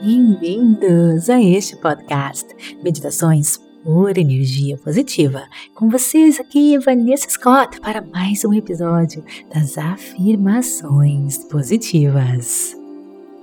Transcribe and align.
Bem-vindos 0.00 1.28
a 1.28 1.42
este 1.42 1.76
podcast 1.76 2.46
Meditações 2.84 3.58
por 3.82 4.16
Energia 4.16 4.78
Positiva. 4.78 5.48
Com 5.74 5.90
vocês 5.90 6.38
aqui, 6.38 6.78
Vanessa 6.78 7.28
Scott, 7.28 7.80
para 7.80 8.00
mais 8.00 8.44
um 8.44 8.54
episódio 8.54 9.24
das 9.52 9.76
Afirmações 9.76 11.38
Positivas. 11.46 12.76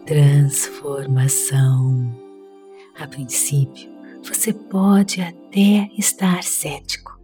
Transformação. 0.05 2.15
A 2.97 3.05
princípio, 3.05 3.91
você 4.23 4.53
pode 4.53 5.19
até 5.19 5.89
estar 5.97 6.41
cético 6.41 7.19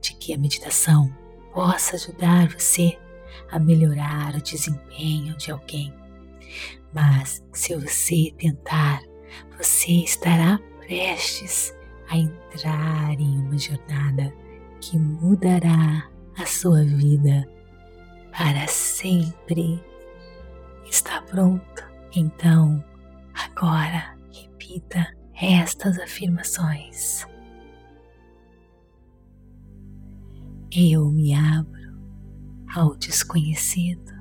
de 0.00 0.14
que 0.14 0.32
a 0.32 0.38
meditação 0.38 1.12
possa 1.52 1.96
ajudar 1.96 2.54
você 2.56 2.96
a 3.50 3.58
melhorar 3.58 4.36
o 4.36 4.40
desempenho 4.40 5.36
de 5.36 5.50
alguém 5.50 5.92
mas 6.92 7.44
se 7.52 7.74
você 7.76 8.32
tentar, 8.38 9.02
você 9.56 9.92
estará 9.92 10.58
prestes 10.80 11.74
a 12.08 12.16
entrar 12.16 13.12
em 13.18 13.38
uma 13.38 13.58
jornada 13.58 14.32
que 14.80 14.98
mudará 14.98 16.08
a 16.38 16.46
sua 16.46 16.82
vida 16.84 17.46
para 18.30 18.66
sempre. 18.66 19.82
Está 20.88 21.20
pronto? 21.22 21.84
Então, 22.14 22.82
agora 23.34 24.16
repita 24.32 25.06
estas 25.34 25.98
afirmações. 25.98 27.26
Eu 30.72 31.10
me 31.10 31.34
abro 31.34 31.96
ao 32.74 32.96
desconhecido 32.96 34.15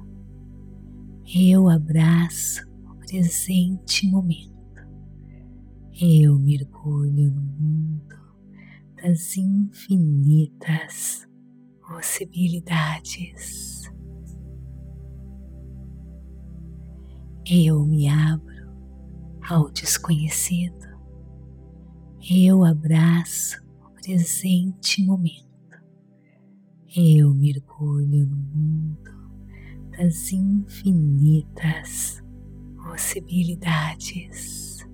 eu 1.28 1.68
abraço 1.68 2.62
o 2.84 2.96
presente 2.98 4.08
momento. 4.08 4.54
Eu 6.00 6.38
mergulho 6.38 7.32
no 7.32 7.42
mundo 7.42 8.16
das 9.02 9.36
infinitas 9.36 11.28
possibilidades. 11.82 13.92
Eu 17.50 17.84
me 17.86 18.08
abro 18.08 18.70
ao 19.50 19.72
desconhecido. 19.72 20.86
Eu 22.30 22.64
abraço 22.64 23.64
o 23.84 23.90
presente 24.00 25.04
momento. 25.04 25.44
Eu 26.96 27.34
mergulho 27.34 28.28
no 28.28 28.38
mundo 28.38 29.15
das 29.98 30.32
infinitas 30.32 32.24
possibilidades. 32.84 34.86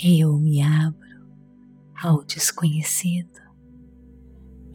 Eu 0.00 0.38
me 0.38 0.62
abro 0.62 1.26
ao 2.02 2.24
desconhecido. 2.24 3.38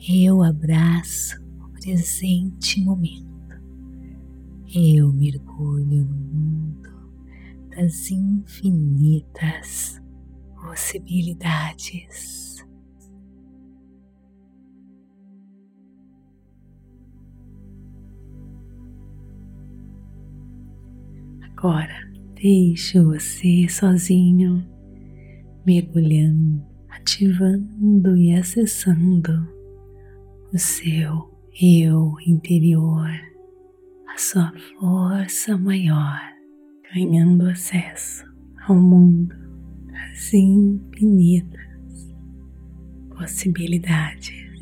Eu 0.09 0.43
abraço 0.43 1.41
o 1.61 1.69
presente 1.79 2.81
momento. 2.81 3.23
Eu 4.73 5.11
mergulho 5.13 6.05
no 6.05 6.15
mundo 6.15 6.89
das 7.69 8.09
infinitas 8.11 10.01
possibilidades. 10.55 12.42
Agora 21.63 22.11
deixe 22.35 22.99
você 22.99 23.69
sozinho, 23.69 24.67
mergulhando, 25.65 26.61
ativando 26.89 28.17
e 28.17 28.35
acessando 28.35 29.47
o 30.53 30.57
seu 30.57 31.33
eu 31.61 32.15
interior, 32.27 33.09
a 34.13 34.17
sua 34.17 34.51
força 34.77 35.57
maior, 35.57 36.19
ganhando 36.93 37.47
acesso 37.47 38.25
ao 38.67 38.75
mundo 38.75 39.33
das 39.89 40.33
infinitas 40.33 42.13
possibilidades. 43.15 44.52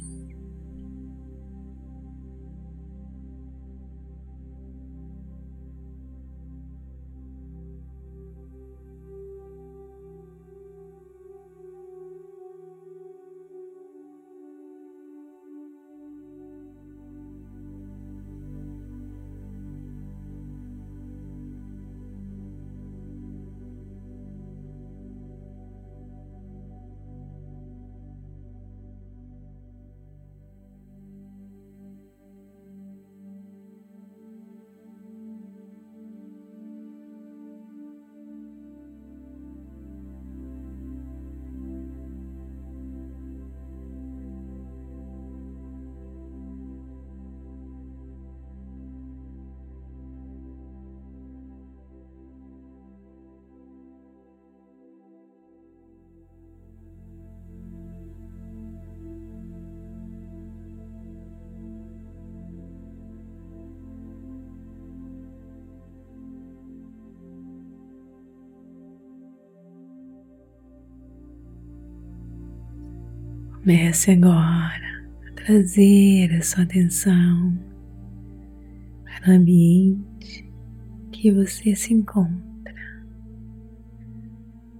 Comece 73.61 74.09
agora 74.09 75.05
a 75.27 75.33
trazer 75.35 76.33
a 76.33 76.41
sua 76.41 76.63
atenção 76.63 77.55
para 79.03 79.33
o 79.33 79.35
ambiente 79.35 80.51
que 81.11 81.31
você 81.31 81.75
se 81.75 81.93
encontra, 81.93 82.73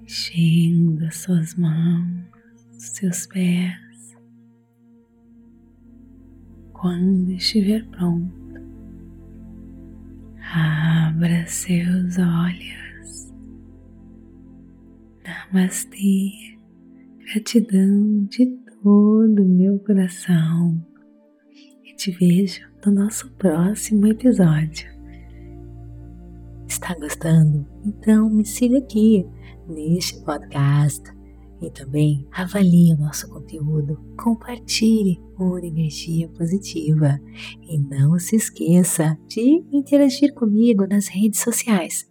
enchendo 0.02 1.06
as 1.06 1.16
suas 1.18 1.54
mãos, 1.54 2.26
seus 2.72 3.28
pés. 3.28 4.18
Quando 6.74 7.34
estiver 7.34 7.86
pronto, 7.86 8.34
abra 10.56 11.46
seus 11.46 12.18
olhos. 12.18 13.32
Namastê, 15.24 16.58
gratidão 17.28 18.26
de 18.26 18.71
todo 18.84 19.44
o 19.44 19.48
meu 19.48 19.80
coração 19.80 20.84
e 21.84 21.96
te 21.96 22.12
vejo 22.12 22.62
no 22.84 22.92
nosso 22.92 23.30
próximo 23.34 24.08
episódio. 24.08 24.90
Está 26.68 26.96
gostando? 26.96 27.68
Então 27.86 28.30
me 28.30 28.44
siga 28.44 28.80
aqui 28.80 29.28
neste 29.68 30.20
podcast 30.24 31.04
e 31.62 31.70
também 31.70 32.28
avalie 32.32 32.94
o 32.94 32.98
nosso 32.98 33.30
conteúdo, 33.30 34.00
compartilhe 34.18 35.22
por 35.38 35.64
energia 35.64 36.28
positiva 36.30 37.20
e 37.62 37.78
não 37.78 38.18
se 38.18 38.36
esqueça 38.36 39.16
de 39.28 39.64
interagir 39.72 40.34
comigo 40.34 40.88
nas 40.88 41.08
redes 41.08 41.40
sociais, 41.40 42.10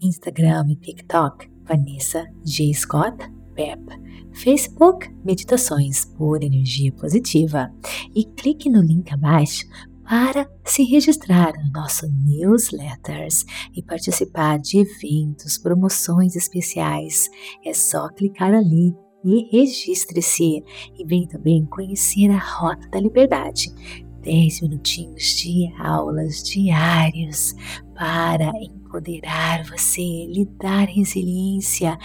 Instagram 0.00 0.70
e 0.70 0.76
TikTok, 0.76 1.50
Vanessa 1.64 2.24
G. 2.46 2.72
Scott 2.72 3.30
Pep 3.54 4.07
Facebook 4.32 5.08
Meditações 5.24 6.04
por 6.04 6.42
Energia 6.42 6.92
Positiva. 6.92 7.72
E 8.14 8.24
clique 8.24 8.68
no 8.68 8.80
link 8.80 9.12
abaixo 9.12 9.66
para 10.08 10.50
se 10.64 10.84
registrar 10.84 11.52
no 11.62 11.70
nosso 11.70 12.06
newsletters 12.08 13.44
e 13.74 13.82
participar 13.82 14.58
de 14.58 14.78
eventos, 14.78 15.58
promoções 15.58 16.34
especiais. 16.34 17.28
É 17.64 17.74
só 17.74 18.08
clicar 18.08 18.54
ali 18.54 18.94
e 19.24 19.48
registre-se. 19.50 20.62
E 20.98 21.04
vem 21.04 21.26
também 21.26 21.66
conhecer 21.66 22.30
a 22.30 22.38
Rota 22.38 22.88
da 22.88 23.00
Liberdade. 23.00 23.72
10 24.22 24.62
minutinhos 24.62 25.22
de 25.36 25.72
aulas 25.78 26.42
diários 26.42 27.54
para 27.94 28.50
empoderar 28.60 29.64
você, 29.64 30.26
lhe 30.26 30.46
dar 30.60 30.86
resiliência, 30.86 31.98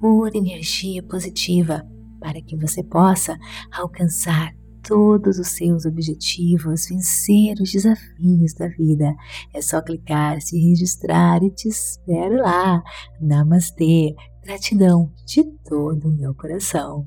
pura 0.00 0.36
energia 0.36 1.02
positiva, 1.02 1.86
para 2.20 2.40
que 2.40 2.56
você 2.56 2.82
possa 2.82 3.38
alcançar 3.72 4.54
todos 4.82 5.38
os 5.38 5.48
seus 5.48 5.84
objetivos, 5.84 6.86
vencer 6.88 7.54
os 7.60 7.70
desafios 7.70 8.54
da 8.54 8.68
vida. 8.68 9.14
É 9.52 9.60
só 9.60 9.82
clicar, 9.82 10.40
se 10.40 10.58
registrar 10.58 11.42
e 11.42 11.50
te 11.50 11.68
espero 11.68 12.36
lá. 12.36 12.82
Namastê! 13.20 14.14
Gratidão 14.42 15.12
de 15.26 15.44
todo 15.68 16.08
o 16.08 16.12
meu 16.12 16.34
coração. 16.34 17.06